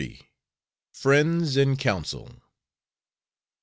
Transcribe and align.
FRIENDS 0.95 1.55
IN 1.55 1.75
COUNCIL. 1.77 2.31